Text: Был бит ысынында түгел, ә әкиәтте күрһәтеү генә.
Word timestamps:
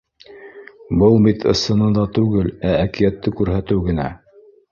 Был 1.01 1.17
бит 1.25 1.45
ысынында 1.51 2.07
түгел, 2.17 2.49
ә 2.69 2.73
әкиәтте 2.87 3.35
күрһәтеү 3.43 3.87
генә. 3.93 4.09